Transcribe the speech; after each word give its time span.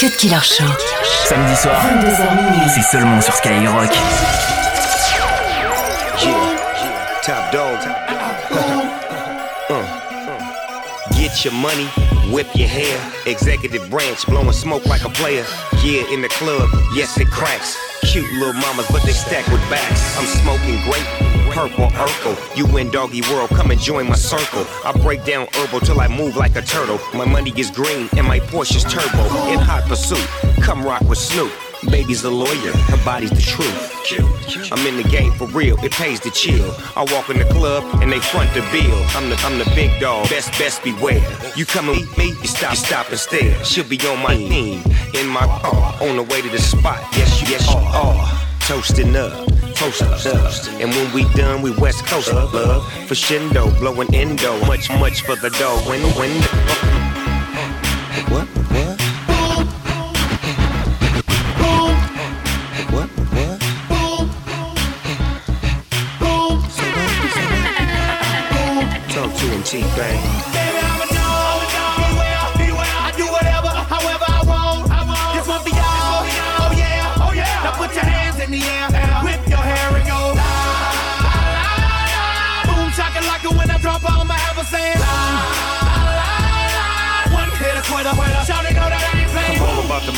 Cut 0.00 0.12
Killer 0.18 0.40
Show. 0.42 0.66
Samedi 1.26 1.56
soir, 1.56 1.80
22h 1.82 2.68
c'est 2.74 2.82
seulement 2.82 3.20
sur 3.20 3.32
Skyrock. 3.34 3.90
Yeah, 6.22 6.56
top 7.22 7.50
dog. 7.52 7.78
Uh, 9.70 9.82
Get 11.12 11.44
your 11.44 11.54
money, 11.54 11.86
whip 12.30 12.46
your 12.54 12.68
hair. 12.68 12.98
Executive 13.26 13.88
branch, 13.90 14.26
blowing 14.26 14.52
smoke 14.52 14.84
like 14.86 15.04
a 15.04 15.08
player. 15.10 15.44
Yeah, 15.82 16.02
in 16.12 16.20
the 16.20 16.28
club, 16.28 16.68
yes, 16.94 17.16
it 17.18 17.30
cracks. 17.30 17.76
Cute 18.04 18.30
little 18.34 18.52
mamas, 18.52 18.86
but 18.90 19.02
they 19.02 19.12
stack 19.12 19.46
with 19.48 19.62
backs. 19.70 20.18
I'm 20.18 20.26
smoking 20.26 20.78
great. 20.84 21.25
Purple 21.56 21.86
Urkel, 21.86 22.36
you 22.54 22.76
in 22.76 22.90
doggy 22.90 23.22
world, 23.32 23.48
come 23.48 23.70
and 23.70 23.80
join 23.80 24.06
my 24.06 24.14
circle. 24.14 24.66
I 24.84 24.92
break 24.92 25.24
down 25.24 25.46
herbal 25.54 25.80
till 25.80 25.98
I 26.00 26.06
move 26.06 26.36
like 26.36 26.54
a 26.54 26.60
turtle. 26.60 27.00
My 27.14 27.24
money 27.24 27.50
is 27.56 27.70
green 27.70 28.10
and 28.14 28.28
my 28.28 28.40
Porsche's 28.40 28.84
turbo. 28.84 29.24
In 29.48 29.58
hot 29.58 29.84
pursuit, 29.88 30.20
come 30.60 30.84
rock 30.84 31.00
with 31.08 31.16
Snoop. 31.16 31.50
Baby's 31.90 32.24
a 32.24 32.30
lawyer, 32.30 32.72
her 32.92 33.02
body's 33.06 33.30
the 33.30 33.40
truth. 33.40 34.70
I'm 34.70 34.86
in 34.86 34.98
the 34.98 35.08
game 35.08 35.32
for 35.32 35.46
real, 35.46 35.82
it 35.82 35.92
pays 35.92 36.20
to 36.20 36.30
chill. 36.30 36.74
I 36.94 37.06
walk 37.10 37.30
in 37.30 37.38
the 37.38 37.46
club 37.46 38.02
and 38.02 38.12
they 38.12 38.20
front 38.20 38.52
the 38.52 38.60
bill. 38.70 38.98
I'm 39.16 39.30
the 39.30 39.36
I'm 39.36 39.58
the 39.58 39.64
big 39.74 39.98
dog, 39.98 40.28
best 40.28 40.50
best 40.58 40.84
beware. 40.84 41.24
You 41.56 41.64
come 41.64 41.88
and 41.88 41.96
meet 41.96 42.18
me, 42.18 42.28
you 42.42 42.48
stop, 42.48 42.72
you 42.72 42.76
stop 42.76 43.08
and 43.08 43.18
stare. 43.18 43.64
She'll 43.64 43.88
be 43.88 43.98
on 44.06 44.22
my 44.22 44.36
team, 44.36 44.82
in 45.14 45.26
my 45.28 45.46
car, 45.62 45.96
on 46.02 46.16
the 46.16 46.22
way 46.22 46.42
to 46.42 46.50
the 46.50 46.60
spot. 46.60 47.00
Yes, 47.12 47.40
you, 47.40 47.48
yes, 47.48 47.66
you 47.66 47.78
are. 47.78 48.42
Toasting 48.60 49.16
up, 49.16 49.32
up. 49.82 50.80
And 50.80 50.90
when 50.90 51.12
we 51.12 51.24
done, 51.34 51.62
we 51.62 51.70
West 51.70 52.06
Coast 52.06 52.32
love. 52.32 52.50
For 53.06 53.14
Shindo, 53.14 53.76
blowing 53.78 54.14
endo. 54.14 54.58
Much, 54.66 54.90
much 54.90 55.22
for 55.22 55.36
the 55.36 55.50
dough. 55.50 55.78
When, 55.86 56.00
when. 56.16 56.30
What? 58.30 58.46
What? 58.72 59.06
T-Pain. 69.66 70.65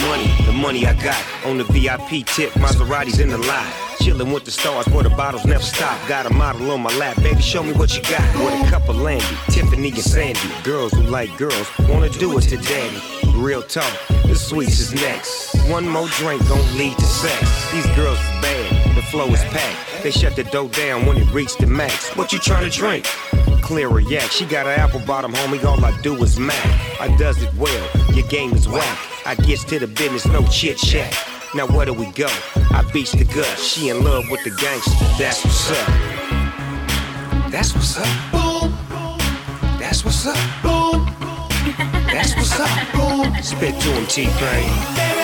Money, 0.07 0.27
the 0.47 0.53
money 0.53 0.87
I 0.87 0.95
got. 0.95 1.23
On 1.45 1.59
the 1.59 1.65
VIP 1.65 2.27
tip, 2.27 2.53
Maseratis 2.53 3.21
in 3.21 3.29
the 3.29 3.39
lot. 3.39 3.67
Chillin' 4.01 4.33
with 4.33 4.45
the 4.45 4.51
stars 4.51 4.87
where 4.89 5.03
the 5.03 5.11
bottles 5.11 5.45
never 5.45 5.63
stop. 5.63 5.97
Got 6.09 6.27
a 6.27 6.31
model 6.31 6.71
on 6.71 6.81
my 6.83 6.97
lap, 6.97 7.17
baby, 7.23 7.41
show 7.43 7.63
me 7.63 7.73
what 7.73 7.95
you 7.97 8.03
got. 8.03 8.23
With 8.39 8.67
a 8.67 8.71
cup 8.71 8.89
of 8.89 8.97
Landy, 8.97 9.27
Tiffany 9.51 9.89
and 9.89 9.99
Sandy. 9.99 10.41
Girls 10.63 10.93
who 10.93 11.03
like 11.03 11.37
girls 11.37 11.69
wanna 11.89 12.09
do 12.09 12.39
it 12.39 12.43
to 12.43 12.57
daddy. 12.57 13.01
Real 13.35 13.63
talk, 13.63 13.93
the 14.27 14.35
sweets 14.35 14.81
is 14.81 14.95
next. 14.95 15.55
One 15.69 15.89
more 15.89 16.09
drink 16.09 16.47
don't 16.49 16.75
lead 16.75 16.97
to 16.97 17.05
sex. 17.05 17.73
These 17.73 17.87
girls 17.97 18.19
is 18.19 18.43
bad, 18.43 18.97
the 18.97 19.03
flow 19.03 19.29
is 19.29 19.43
packed. 19.45 20.03
They 20.03 20.11
shut 20.11 20.37
the 20.37 20.45
door 20.45 20.69
down 20.69 21.07
when 21.07 21.17
it 21.17 21.31
reached 21.33 21.59
the 21.59 21.67
max. 21.67 22.17
What 22.17 22.33
you 22.33 22.39
tryna 22.39 22.73
drink? 22.73 23.07
Clear 23.69 23.99
a 23.99 24.03
yak. 24.03 24.31
She 24.31 24.47
got 24.47 24.67
an 24.67 24.81
apple 24.81 25.01
bottom, 25.01 25.31
homie. 25.31 25.63
All 25.63 25.85
I 25.85 25.93
do 26.01 26.15
is 26.23 26.39
mac. 26.39 26.57
I 26.99 27.15
does 27.19 27.43
it 27.43 27.53
well. 27.57 27.91
Your 28.15 28.27
game 28.29 28.55
is 28.55 28.67
whack. 28.67 28.99
I 29.27 29.35
gets 29.35 29.63
to 29.65 29.79
the 29.79 29.87
business, 29.87 30.25
no 30.25 30.43
chit 30.47 30.79
chat. 30.79 31.15
Now 31.55 31.67
where 31.67 31.85
do 31.85 31.93
we 31.93 32.07
go? 32.13 32.29
I 32.71 32.83
beats 32.95 33.13
the 33.13 33.27
gut. 33.27 33.59
She 33.59 33.91
in 33.91 34.03
love 34.05 34.25
with 34.31 34.43
the 34.43 34.53
gangster. 34.53 35.05
That's 35.19 35.45
what's 35.45 35.71
up. 35.71 35.87
That's 37.51 37.75
what's 37.75 37.99
up. 37.99 38.33
Boom. 38.33 38.73
That's 39.79 40.03
what's 40.03 40.25
up. 40.25 40.63
Boom. 40.63 41.05
That's 42.11 42.35
what's 42.37 42.59
up. 42.59 42.93
Boom. 42.95 43.43
Spit 43.43 43.79
to 43.83 43.89
him, 43.91 44.07
T-Pain. 44.07 45.18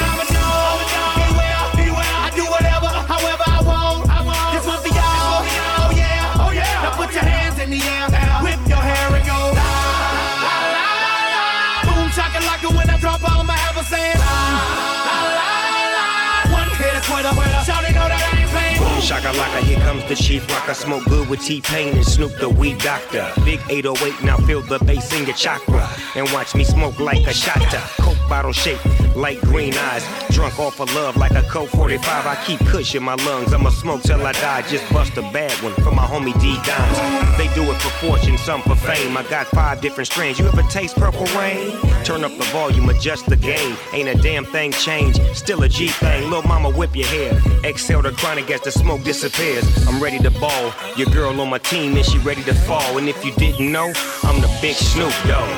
Shakalaka, 19.15 19.61
here 19.63 19.79
comes 19.81 20.05
the 20.09 20.15
chief 20.15 20.49
rock. 20.51 20.69
I 20.69 20.73
smoke 20.73 21.05
good 21.05 21.29
with 21.29 21.41
T-Pain 21.41 21.95
and 21.95 22.05
Snoop 22.05 22.33
the 22.39 22.49
weed 22.49 22.79
doctor. 22.79 23.31
Big 23.45 23.61
808, 23.69 24.25
now 24.25 24.37
feel 24.39 24.61
the 24.61 24.79
bass 24.81 25.13
in 25.13 25.27
your 25.27 25.37
chakra. 25.37 25.89
And 26.17 26.31
watch 26.33 26.55
me 26.55 26.65
smoke 26.65 26.99
like 26.99 27.27
a 27.27 27.35
shotta. 27.35 27.83
Coke 28.03 28.19
bottle 28.29 28.53
shaped 28.53 28.85
like 29.17 29.41
green 29.43 29.75
eyes. 29.75 30.05
Drunk 30.31 30.59
off 30.59 30.81
of 30.81 30.93
love 30.95 31.17
like 31.17 31.33
a 31.33 31.43
Coke 31.43 31.69
45. 31.71 32.27
I 32.27 32.35
keep 32.45 32.61
kush 32.61 32.95
in 32.95 33.03
my 33.03 33.15
lungs. 33.27 33.53
I'ma 33.53 33.71
smoke 33.71 34.03
till 34.03 34.25
I 34.27 34.33
die. 34.33 34.63
Just 34.63 34.91
bust 34.93 35.17
a 35.17 35.23
bad 35.23 35.53
one 35.63 35.75
for 35.75 35.93
my 35.93 36.05
homie 36.05 36.39
D 36.41 36.57
Dimes. 36.65 37.39
They 37.39 37.53
do 37.55 37.63
it 37.71 37.77
for 37.81 37.91
fortune, 38.07 38.39
some 38.39 38.63
for 38.63 38.77
fame. 38.77 39.17
I 39.17 39.23
got 39.25 39.47
five 39.49 39.81
different 39.81 40.09
strains. 40.09 40.39
You 40.39 40.47
ever 40.47 40.63
taste 40.63 40.97
purple 40.97 41.27
rain? 41.39 41.73
Turn 42.05 42.25
up 42.25 42.37
the 42.37 42.45
volume, 42.53 42.89
adjust 42.89 43.27
the 43.27 43.37
gain. 43.37 43.77
Ain't 43.93 44.09
a 44.09 44.15
damn 44.15 44.45
thing 44.45 44.73
changed. 44.73 45.21
Still 45.35 45.63
a 45.63 45.69
G 45.69 45.89
thing. 45.89 46.31
Lil' 46.31 46.43
mama 46.43 46.71
whip 46.71 46.97
your 46.97 47.07
hair. 47.07 47.41
Exhale 47.65 48.03
the 48.03 48.13
chronic 48.13 48.51
as 48.51 48.61
the 48.63 48.73
smoke 48.73 49.04
disappears. 49.05 49.65
I'm 49.87 50.03
ready 50.03 50.19
to 50.19 50.31
ball. 50.31 50.73
Your 50.97 51.09
girl 51.11 51.41
on 51.41 51.49
my 51.51 51.59
team 51.59 51.97
and 51.97 52.05
she 52.05 52.19
ready 52.19 52.43
to 52.45 52.55
fall. 52.55 52.99
And 52.99 53.09
if 53.09 53.25
you 53.25 53.33
didn't 53.33 53.71
know, 53.71 53.93
I'm 54.23 54.41
the 54.41 54.59
big 54.61 54.75
Snoop 54.75 55.13
Dogg. 55.27 55.49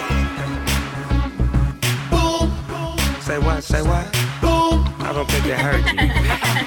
Say 3.23 3.39
what? 3.39 3.65
Say 3.65 3.83
what? 3.83 4.12
Boom. 4.41 4.84
I 5.01 5.12
don't 5.15 5.29
think 5.31 5.45
they 5.45 5.57
heard 5.57 5.84
you. 5.87 5.97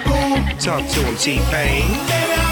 Boom. 0.06 0.58
Talk 0.58 0.90
to 0.90 1.00
him, 1.04 1.16
T-Pain. 1.18 2.49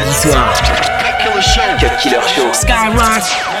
Samedi 0.00 0.14
soir, 0.14 0.54
Killer 2.00 2.22
Show. 2.22 2.52
Skyrock. 2.54 3.60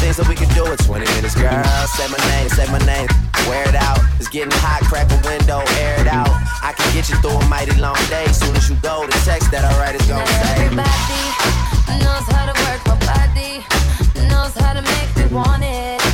Things 0.00 0.16
that 0.18 0.28
we 0.28 0.34
can 0.36 0.48
do 0.54 0.64
in 0.66 0.76
20 0.76 1.04
minutes, 1.16 1.34
girl. 1.34 1.64
Say 1.96 2.06
my 2.08 2.20
name, 2.30 2.48
say 2.48 2.66
my 2.70 2.78
name. 2.86 3.08
Wear 3.48 3.68
it 3.68 3.74
out. 3.74 3.98
It's 4.18 4.28
getting 4.28 4.52
hot, 4.62 4.82
crack 4.86 5.10
a 5.10 5.18
window, 5.26 5.62
air 5.82 6.00
it 6.00 6.06
out. 6.06 6.30
I 6.62 6.72
can 6.76 6.86
get 6.94 7.08
you 7.08 7.16
through 7.18 7.36
a 7.36 7.48
mighty 7.48 7.74
long 7.80 7.98
day. 8.08 8.26
Soon 8.32 8.54
as 8.56 8.68
you 8.70 8.76
go, 8.82 9.06
the 9.06 9.18
text 9.24 9.50
that 9.50 9.64
I 9.64 9.72
write 9.78 9.94
is 9.96 10.06
gonna 10.06 10.26
say. 10.26 10.68
everybody 10.68 12.04
knows 12.04 12.26
how 12.30 12.44
to 12.46 12.54
work 12.64 12.80
my 12.86 12.98
body, 13.08 13.64
knows 14.30 14.54
how 14.54 14.72
to 14.74 14.82
make 14.82 15.10
me 15.16 15.24
want 15.34 15.64
it. 15.64 15.66
But 15.66 15.66
boy, 15.66 15.74
you 15.74 15.74
stay 15.74 15.74
up 15.74 15.96
on 15.96 16.02
it. 16.02 16.05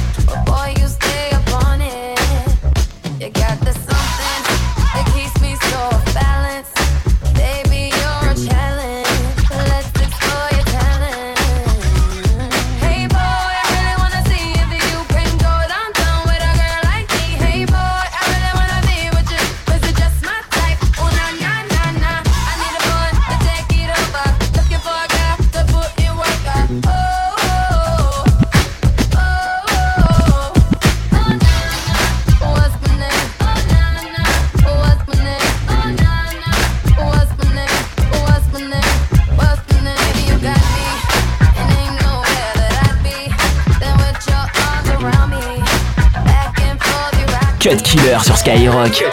Killer 47.92 48.24
sur 48.24 48.38
Skyrock. 48.38 49.04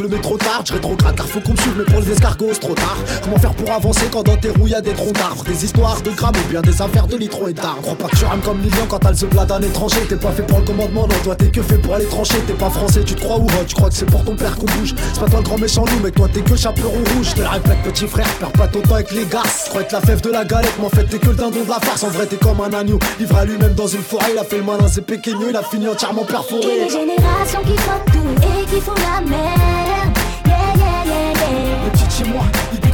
Que 0.00 0.04
le 0.04 0.16
métro 0.16 0.36
tarde. 0.38 0.66
Je 0.66 0.72
rétrograde 0.72 1.14
car 1.14 1.26
faut 1.26 1.40
qu'on 1.40 1.52
me 1.52 1.56
suive, 1.58 1.74
mais 1.76 1.84
pour 1.84 2.00
les 2.00 2.12
escargots 2.12 2.52
trop 2.60 2.74
tard. 2.74 2.96
Comment 3.22 3.38
faire 3.38 3.54
pour 3.54 3.70
avancer 3.70 4.06
quand 4.10 4.22
dans 4.22 4.36
tes 4.36 4.50
roues 4.50 4.68
y 4.68 4.74
a 4.74 4.80
des 4.80 4.92
troncs 4.92 5.12
d'arbres 5.12 5.44
Des 5.44 5.64
histoires 5.64 6.00
de 6.02 6.10
grammes 6.10 6.34
ou 6.44 6.50
bien 6.50 6.60
des 6.62 6.82
affaires 6.82 7.06
de 7.06 7.16
litro 7.16 7.48
et 7.48 7.52
d'arbres. 7.52 7.82
Crois 7.82 7.94
pas 7.96 8.08
que 8.08 8.16
tu 8.16 8.24
rames 8.24 8.40
comme 8.40 8.60
Lilian 8.60 8.86
quand 8.88 8.98
t'as 8.98 9.10
le 9.10 9.26
plat 9.26 9.44
d'un 9.44 9.60
étranger. 9.60 10.00
T'es 10.08 10.16
pas 10.16 10.30
fait 10.32 10.42
pour 10.42 10.58
le 10.60 10.64
commandement, 10.64 11.02
non, 11.02 11.14
toi 11.22 11.36
t'es 11.36 11.48
que 11.48 11.62
fait 11.62 11.78
pour 11.78 11.94
aller 11.94 12.06
trancher. 12.06 12.38
T'es 12.46 12.54
pas 12.54 12.70
français, 12.70 13.02
tu 13.04 13.14
te 13.14 13.20
crois 13.20 13.38
ou 13.38 13.44
hot, 13.44 13.64
tu 13.66 13.74
crois 13.74 13.88
que 13.88 13.94
c'est 13.94 14.06
pour 14.06 14.24
ton 14.24 14.36
père 14.36 14.56
qu'on 14.56 14.66
bouge. 14.78 14.94
C'est 15.12 15.20
pas 15.20 15.28
toi 15.28 15.40
le 15.40 15.44
grand 15.44 15.58
méchant 15.58 15.84
loup, 15.84 16.00
mais 16.02 16.10
toi 16.10 16.28
t'es 16.32 16.40
que 16.40 16.56
chaperon 16.56 16.90
rouge. 16.90 17.30
Je 17.30 17.34
te 17.34 17.40
le 17.40 17.48
répète, 17.48 17.82
petit 17.84 18.06
frère, 18.06 18.28
perds 18.38 18.52
pas 18.52 18.68
ton 18.68 18.80
temps 18.80 18.94
avec 18.94 19.10
les 19.12 19.26
garces. 19.26 19.68
Crois 19.68 19.82
être 19.82 19.92
la 19.92 20.00
fève 20.00 20.20
de 20.20 20.30
la 20.30 20.44
galette, 20.44 20.74
mais 20.78 20.86
en 20.86 20.90
fait 20.90 21.04
t'es 21.04 21.18
que 21.18 21.28
le 21.28 21.36
dindon 21.36 21.64
de 21.64 21.68
la 21.68 21.80
farce. 21.80 22.02
En 22.04 22.08
vrai, 22.08 22.26
t'es 22.26 22.36
comme 22.36 22.60
un 22.60 22.72
agneau, 22.72 22.98
livré 23.18 23.40
à 23.40 23.44
lui-même 23.44 23.74
dans 23.74 23.86
une 23.86 24.02
forêt. 24.02 24.32
Il 24.32 24.38
a 24.38 24.44
fait 24.44 24.58
le 24.58 24.64
malin, 24.64 24.88
c'est 24.88 25.02
péqueno, 25.02 25.46
il 25.50 25.56
a 25.56 25.62
fini 25.62 25.88
entièrement 25.88 26.24
perforé. 26.24 26.86
qui 26.88 26.96
tout 26.96 28.60
et 28.60 28.64
qui 28.66 28.80
font 28.80 28.94
la 28.94 29.20
merde. 29.28 29.69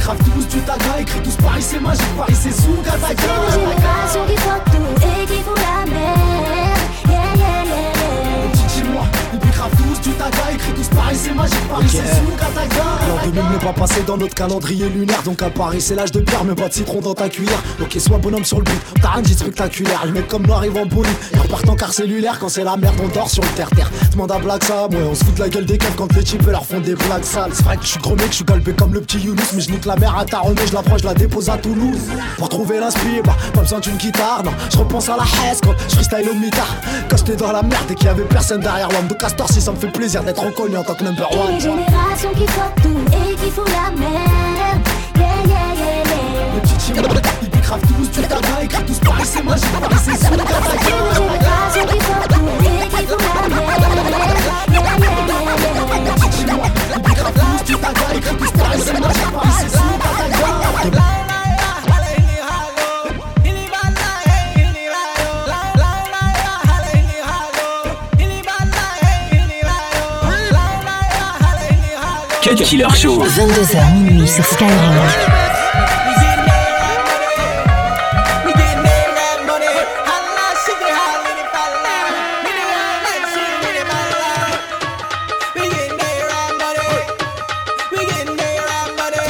Il 0.07 0.13
dégrave 0.15 0.33
tous 0.33 0.47
du 0.47 0.61
taga, 0.61 1.01
écrit 1.01 1.21
tous 1.21 1.35
Paris 1.35 1.61
c'est 1.61 1.79
magique, 1.79 2.17
Paris 2.17 2.35
c'est 2.35 2.51
Zouga, 2.51 2.91
font 2.91 3.07
la 5.55 5.86
tous 10.31 10.53
écrit 10.53 10.95
Paris 10.95 11.17
c'est 11.21 11.33
magique, 11.33 11.67
Paris 11.69 11.87
c'est 11.89 12.53
taga. 12.53 12.83
L'an 13.07 13.31
2000 13.31 13.43
n'est 13.51 13.65
pas 13.65 13.73
passé 13.73 14.01
dans 14.05 14.17
notre 14.17 14.35
calendrier 14.35 14.89
lunaire, 14.89 15.23
donc 15.23 15.41
à 15.41 15.49
Paris 15.49 15.81
c'est 15.81 15.95
l'âge 15.95 16.11
de 16.11 16.21
pierre, 16.21 16.43
mais 16.43 16.55
pas 16.55 16.69
de 16.69 16.73
citron 16.73 16.99
dans 17.01 17.13
ta 17.13 17.29
cuillère. 17.29 17.61
Ok, 17.81 17.97
sois 17.99 18.17
bonhomme 18.17 18.45
sur 18.45 18.57
le 18.57 18.63
but, 18.63 18.81
t'as 19.01 19.09
rien 19.11 19.21
dit 19.21 19.33
spectaculaire. 19.33 20.03
Les 20.05 20.11
mecs 20.11 20.27
comme 20.27 20.45
nous 20.45 20.53
arrivent 20.53 20.77
en 20.77 20.85
bolide, 20.85 21.11
et 21.33 21.37
repartent 21.37 21.69
en 21.69 21.75
car 21.75 21.93
cellulaire 21.93 22.39
quand 22.39 22.49
c'est 22.49 22.63
la 22.63 22.77
merde, 22.77 22.95
on 23.03 23.07
dort 23.07 23.29
sur 23.29 23.43
le 23.43 23.49
terre-terre. 23.49 23.89
Demande 24.11 24.31
à 24.31 24.39
Black 24.39 24.63
Sam, 24.63 24.91
ouais, 24.91 25.03
on 25.09 25.15
se 25.15 25.23
fout 25.23 25.35
de 25.35 25.39
la 25.39 25.49
gueule 25.49 25.65
des 25.65 25.77
keufs 25.77 25.95
quand 25.95 26.13
les 26.13 26.23
types 26.23 26.45
leur 26.47 26.65
font 26.65 26.79
des 26.79 26.95
blagues 26.95 27.23
sales. 27.23 27.51
C'est 27.53 27.63
vrai 27.63 27.77
que 27.77 27.83
je 27.83 27.89
suis 27.89 27.99
gros 27.99 28.15
mec, 28.15 28.27
je 28.29 28.35
suis 28.35 28.45
galbé 28.45 28.73
comme 28.73 28.93
le 28.93 29.01
petit 29.01 29.19
Younous, 29.19 29.53
mais 29.53 29.61
je 29.61 29.71
nique 29.71 29.85
la 29.85 29.95
mère 29.95 30.17
à 30.17 30.25
ta 30.25 30.41
je 30.65 30.73
la 30.73 30.81
prends, 30.81 30.97
je 30.97 31.05
la 31.05 31.13
dépose 31.13 31.49
à 31.49 31.57
Toulouse. 31.57 31.99
Pour 32.37 32.49
trouver 32.49 32.79
l'inspire, 32.79 33.23
bah, 33.23 33.35
pas 33.53 33.61
besoin 33.61 33.79
d'une 33.79 33.97
guitare, 33.97 34.43
non. 34.43 34.51
Je 34.71 34.77
repense 34.77 35.09
à 35.09 35.17
la 35.17 35.23
haise 35.23 35.59
quand 35.63 35.73
je 35.89 35.95
freestyle 35.95 36.29
au 36.29 36.35
mitard. 36.35 36.75
Quand 37.09 37.17
j'étais 37.17 37.35
dans 37.35 37.51
la 37.51 37.61
merde 37.61 37.89
et 37.89 37.95
qu'il 37.95 38.07
y 38.07 38.09
avait 38.09 38.23
personne 38.23 38.61
derrière 38.61 38.89
l'homme 38.89 39.07
de 39.07 39.13
Castor, 39.13 39.49
si 39.51 39.61
ça 39.61 39.71
me 39.71 39.77
fait 39.77 39.91
plaisir 39.91 40.16
d'être 40.23 40.43
reconnu 40.43 40.77
en 40.77 40.83
tant 40.83 40.95
que 40.95 41.03
number 41.03 41.29
one. 41.31 41.57
Qui 41.57 41.67
tout 42.81 42.99
et 43.13 43.35
qui 43.35 43.49
Cut 72.47 72.63
Killer 72.63 72.89
Show. 72.95 73.19
22h 73.19 73.93
minuit 74.03 74.25
sur 74.25 74.45
Skyrock. 74.45 74.71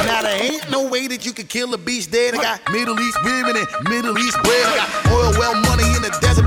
Now 0.06 0.22
there 0.22 0.40
ain't 0.40 0.70
no 0.70 0.86
way 0.88 1.08
that 1.08 1.26
you 1.26 1.32
could 1.32 1.48
kill 1.48 1.74
a 1.74 1.78
beast 1.78 2.12
dead. 2.12 2.36
I 2.36 2.38
got 2.40 2.60
Middle 2.70 3.00
East 3.00 3.18
women 3.24 3.56
and 3.56 3.66
Middle 3.88 4.16
East 4.16 4.38
bread. 4.44 4.64
I 4.64 4.76
got 4.76 5.12
oil 5.12 5.32
well 5.40 5.54
money 5.62 5.82
in 5.96 6.02
the 6.02 6.16
desert 6.20 6.37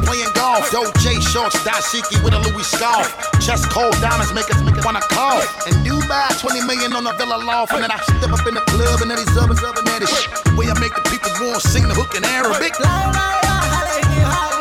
playing 0.52 0.72
golf. 0.72 0.94
Dolce 0.94 1.20
shorts, 1.22 1.56
dashiki 1.64 2.24
with 2.24 2.34
a 2.34 2.40
Louis 2.40 2.64
scarf. 2.64 3.08
Chest 3.40 3.70
cold 3.70 3.94
diamonds 4.02 4.34
make 4.34 4.50
us 4.54 4.62
make 4.64 4.78
us 4.78 4.86
wanna 4.86 5.02
call. 5.02 5.42
And 5.68 5.86
Dubai, 5.86 6.40
20 6.40 6.66
million 6.66 6.94
on 6.94 7.08
a 7.08 7.14
villa 7.14 7.38
loft. 7.38 7.74
And 7.74 7.84
then 7.84 7.92
I 7.92 7.98
step 7.98 8.32
up 8.32 8.48
in 8.48 8.56
the 8.56 8.62
club 8.62 9.02
and 9.02 9.12
then 9.12 9.18
these 9.18 9.38
others 9.38 9.64
up 9.64 9.78
and 9.78 9.88
that 9.88 10.08
shit. 10.08 10.58
Way 10.58 10.68
I 10.70 10.80
make 10.80 10.94
the 10.96 11.02
people 11.10 11.54
and 11.54 11.62
sing 11.62 11.88
the 11.88 11.94
hook 11.94 12.16
in 12.16 12.24
Arabic. 12.26 12.74
Cut 12.74 14.61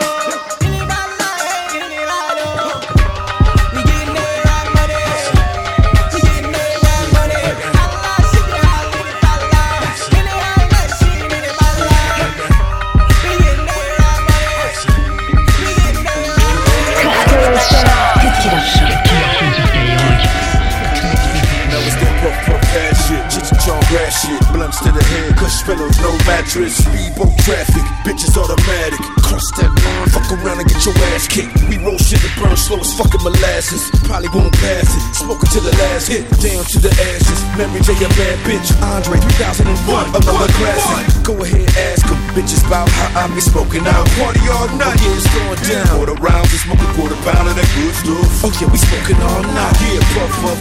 mattress, 26.51 26.83
speedboat 26.83 27.31
traffic, 27.47 27.85
bitches 28.03 28.35
automatic, 28.35 28.99
cross 29.23 29.47
that 29.55 29.71
line, 29.71 30.09
fuck 30.11 30.27
around 30.35 30.59
and 30.59 30.67
get 30.67 30.83
your 30.83 30.95
ass 31.15 31.31
kicked. 31.31 31.55
We 31.71 31.79
roll 31.79 31.99
shit 31.99 32.19
that 32.27 32.35
burn 32.43 32.57
slow 32.57 32.83
as 32.83 32.91
fucking 32.99 33.23
molasses, 33.23 33.87
probably 34.03 34.29
won't 34.35 34.51
pass 34.59 34.91
it, 34.91 35.03
smoking 35.15 35.51
to 35.55 35.61
the 35.63 35.71
last 35.79 36.11
hit, 36.11 36.27
down 36.43 36.67
to 36.75 36.79
the 36.83 36.91
ashes. 36.91 37.39
Memory 37.55 37.83
J 37.87 37.95
a 38.03 38.09
bad 38.19 38.37
bitch, 38.43 38.69
Andre 38.83 39.23
3001, 39.39 40.11
another 40.11 40.51
classic. 40.59 41.23
Go 41.23 41.39
ahead, 41.39 41.71
ask 41.95 42.03
them, 42.07 42.19
bitches 42.35 42.67
about 42.67 42.91
how 42.91 43.27
I 43.27 43.31
be 43.31 43.43
smoking 43.43 43.87
out. 43.87 44.07
Party 44.19 44.43
all 44.51 44.67
night, 44.75 44.99
yeah, 44.99 45.15
it's 45.15 45.31
going 45.31 45.61
down. 45.71 45.87
Quarter 46.03 46.19
rounds, 46.19 46.51
we 46.51 46.59
smoke 46.67 46.83
a 46.83 46.89
quarter 46.99 47.19
pound 47.23 47.47
of 47.47 47.55
that 47.55 47.71
good 47.79 47.95
stuff. 47.95 48.43
Oh 48.43 48.53
yeah, 48.59 48.67
we 48.67 48.79
smoking 48.79 49.21
all 49.23 49.45
night. 49.55 49.77
Yeah, 49.87 50.03
puff 50.19 50.33
puff 50.43 50.60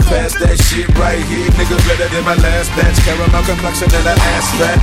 shit 0.69 0.87
right 0.99 1.17
here, 1.25 1.49
nigga 1.57 1.77
better 1.87 2.07
than 2.13 2.23
my 2.23 2.35
last 2.35 2.69
batch. 2.77 2.97
Caramel 3.03 3.43
complexion 3.43 3.89
and 3.89 4.05
an 4.05 4.19
ass 4.19 4.51
fat. 4.57 4.79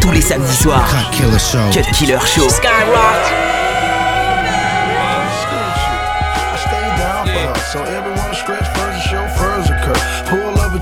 Tous 0.00 0.10
les 0.10 0.20
samedis 0.20 0.58
soirs. 0.58 0.82
Killer 1.12 1.38
Show. 1.38 1.70
Cut 1.72 1.86
Killer 1.94 2.20
Show. 2.26 2.48
I 2.64 3.43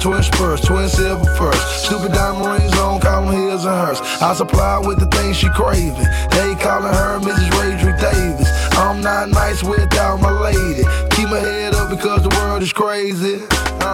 twin 0.02 0.21
spurs, 0.21 0.61
twin 0.61 0.88
silver 0.88 1.32
first. 1.37 1.85
Stupid 1.85 2.12
diamond 2.12 2.44
rings 2.44 2.76
on, 2.78 2.99
them 2.99 3.26
his 3.26 3.64
and 3.64 3.75
hers. 3.75 4.00
I 4.21 4.35
supply 4.35 4.78
with 4.78 4.99
the 4.99 5.06
things 5.06 5.37
she 5.37 5.49
craving. 5.50 5.94
They 6.30 6.56
calling 6.59 6.92
her 6.92 7.21
Mrs. 7.21 7.49
Radric 7.50 8.00
Davis. 8.00 8.49
I'm 8.76 9.00
not 9.00 9.28
nice 9.28 9.62
without 9.62 10.21
my 10.21 10.32
lady. 10.32 10.82
Keep 11.14 11.28
my 11.30 11.38
head 11.38 11.75
up 11.75 11.88
because 11.88 12.25
the 12.25 12.35
world 12.40 12.62
is 12.62 12.73
crazy. 12.73 13.35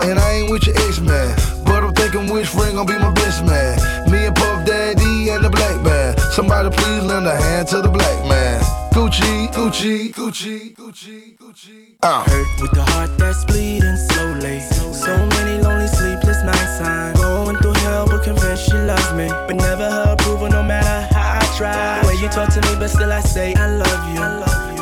And 0.08 0.18
I 0.18 0.32
ain't 0.32 0.50
with 0.50 0.66
your 0.66 0.76
ex 0.88 0.98
man. 0.98 1.36
But 1.64 1.84
I'm 1.84 1.92
thinking 1.92 2.32
which 2.32 2.48
friend 2.48 2.76
gon' 2.76 2.86
be 2.86 2.96
my 2.98 3.12
best 3.12 3.44
man. 3.44 3.76
Me 4.10 4.24
and 4.24 4.34
Puff 4.34 4.66
Daddy 4.66 5.28
and 5.28 5.44
the 5.44 5.50
black 5.50 5.82
man. 5.82 6.16
Somebody 6.32 6.70
please 6.70 7.02
lend 7.04 7.26
a 7.26 7.36
hand 7.36 7.68
to 7.68 7.82
the 7.82 7.88
black 7.90 8.26
man. 8.26 8.77
Gucci, 8.98 9.48
Gucci, 9.52 10.10
Gucci, 10.12 10.74
Gucci, 10.74 11.36
Gucci. 11.38 11.96
Uh. 12.02 12.24
Hurt 12.24 12.60
with 12.60 12.72
the 12.72 12.82
heart 12.82 13.16
that's 13.16 13.44
bleeding 13.44 13.94
slowly. 13.94 14.58
So 14.92 15.14
many 15.38 15.62
lonely 15.62 15.86
sleepless 15.86 16.42
nights. 16.42 16.80
I'm 16.80 17.14
going 17.14 17.56
through 17.58 17.74
hell, 17.74 18.08
but 18.08 18.24
confess 18.24 18.64
she 18.64 18.74
loves 18.74 19.12
me. 19.12 19.28
But 19.28 19.54
never 19.54 19.88
her 19.88 20.14
approval, 20.14 20.48
no 20.48 20.64
matter 20.64 21.14
how 21.14 21.38
I 21.38 21.56
try. 21.56 22.00
The 22.02 22.08
way 22.08 22.14
you 22.20 22.28
talk 22.28 22.52
to 22.54 22.60
me, 22.60 22.74
but 22.80 22.88
still 22.88 23.12
I 23.12 23.20
say 23.20 23.54
I 23.54 23.70
love 23.76 24.02
you. 24.12 24.20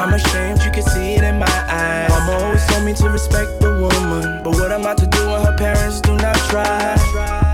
I'm 0.00 0.14
ashamed, 0.14 0.62
you 0.62 0.70
can 0.70 0.82
see 0.82 1.16
it 1.16 1.23
in 1.23 1.38
my 1.38 1.56
eyes. 1.68 2.08
Mama 2.08 2.42
always 2.42 2.66
told 2.68 2.87
me 2.87 2.94
to 2.94 3.11
respect 3.11 3.61
the 3.61 3.68
woman. 3.68 4.42
But 4.42 4.54
what 4.54 4.73
am 4.73 4.87
I 4.87 4.94
to 4.94 5.06
do 5.06 5.26
when 5.26 5.44
her 5.44 5.56
parents 5.58 6.00
do 6.00 6.16
not 6.16 6.37
try? 6.49 7.46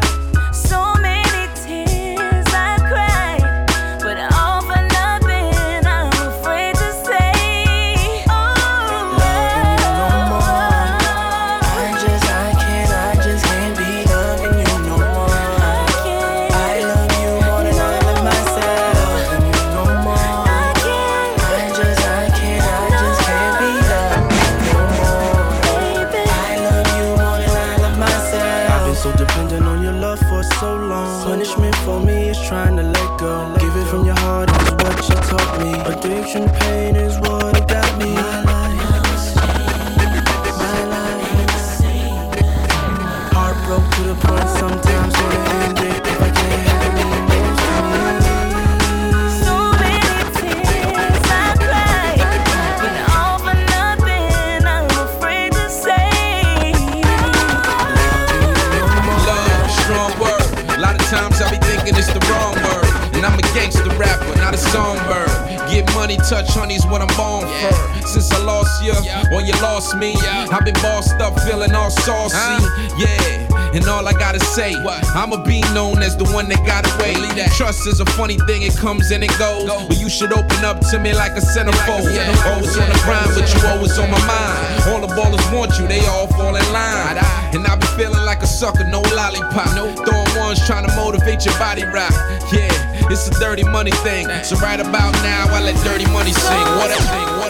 Addiction, 36.34 36.60
pain 36.60 36.96
is 36.96 37.18
what 37.20 37.54
it 37.58 37.68
got 37.68 37.98
me. 37.98 38.14
Heart 43.34 43.56
broke 43.66 43.88
to 43.96 44.02
the 44.04 44.14
point 44.14 44.48
sometimes 44.48 45.12
when 45.12 45.32
it 45.32 45.48
ended. 45.68 46.06
If 46.06 46.22
I 46.22 46.30
can't 46.30 46.62
have 46.68 46.82
it 46.88 46.94
anymore, 47.04 47.56
So 49.44 49.54
many 49.76 50.20
tears 50.40 51.26
I 51.28 51.52
cried, 51.60 52.20
but 52.80 52.94
all 53.12 53.38
for 53.44 53.56
nothing. 53.76 54.64
I'm 54.64 54.88
afraid 55.04 55.52
to 55.52 55.68
say. 55.68 56.72
Love, 59.28 59.70
strong 59.84 60.12
word. 60.18 60.48
A 60.76 60.80
lot 60.80 60.94
of 60.94 61.06
times 61.08 61.42
I 61.42 61.50
be 61.50 61.58
thinking 61.58 61.94
it's 61.94 62.08
the 62.12 62.20
wrong 62.30 62.54
word. 62.64 62.88
And 63.16 63.26
I'm 63.26 63.38
a 63.38 63.42
gangster 63.52 63.90
rapper, 63.98 64.34
not 64.38 64.54
a 64.54 64.58
songbird. 64.58 65.31
Money, 66.02 66.16
touch 66.16 66.50
honey's 66.50 66.84
what 66.86 66.98
I'm 66.98 67.14
born 67.14 67.46
for. 67.46 68.02
Since 68.10 68.32
I 68.32 68.42
lost 68.42 68.82
you, 68.82 68.90
or 69.30 69.40
you 69.40 69.54
lost 69.62 69.94
me, 69.94 70.18
I've 70.50 70.64
been 70.64 70.74
bossed 70.82 71.14
up, 71.22 71.38
feeling 71.46 71.76
all 71.76 71.90
saucy. 71.90 72.34
Yeah. 72.98 73.70
And 73.72 73.86
all 73.86 74.06
I 74.08 74.12
gotta 74.12 74.40
say, 74.40 74.74
I'ma 75.14 75.44
be 75.46 75.62
known 75.72 76.02
as 76.02 76.16
the 76.16 76.24
one 76.34 76.48
that 76.48 76.58
got 76.66 76.90
away. 76.98 77.14
Trust 77.54 77.86
is 77.86 78.00
a 78.00 78.04
funny 78.18 78.36
thing, 78.50 78.62
it 78.62 78.76
comes 78.76 79.12
and 79.12 79.22
it 79.22 79.30
goes. 79.38 79.70
But 79.86 79.96
you 80.00 80.10
should 80.10 80.32
open 80.32 80.64
up 80.64 80.80
to 80.90 80.98
me 80.98 81.14
like 81.14 81.38
a 81.38 81.40
centerfold. 81.40 82.10
Always 82.50 82.76
on 82.76 82.90
the 82.90 82.98
grind, 83.06 83.30
but 83.38 83.46
you 83.46 83.62
always 83.70 83.96
on 83.96 84.10
my 84.10 84.18
mind. 84.26 84.82
All 84.90 85.00
the 85.06 85.14
ballers 85.14 85.46
want 85.54 85.78
you, 85.78 85.86
they 85.86 86.04
all 86.06 86.26
fall 86.34 86.56
in 86.56 86.66
line. 86.72 87.16
And 87.54 87.64
I 87.64 87.76
be 87.76 87.86
feeling 87.94 88.26
like 88.26 88.42
a 88.42 88.48
sucker, 88.48 88.82
no 88.90 89.02
lollipop. 89.14 89.70
No. 89.76 89.94
Throwing 90.02 90.34
ones 90.34 90.66
trying 90.66 90.84
to 90.84 90.92
motivate 90.96 91.46
your 91.46 91.56
body 91.62 91.84
rock. 91.84 92.10
Yeah, 92.50 92.91
it's 93.12 93.28
a 93.28 93.30
dirty 93.38 93.62
money 93.62 93.90
thing. 93.90 94.26
So 94.42 94.56
right 94.56 94.80
about 94.80 95.12
now, 95.22 95.44
I 95.50 95.60
let 95.60 95.76
dirty 95.84 96.10
money 96.12 96.32
sing. 96.32 96.64
What 96.80 96.90
a 96.90 97.02
thing. 97.02 97.41